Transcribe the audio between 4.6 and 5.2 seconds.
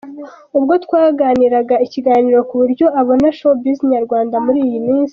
iyi minsi.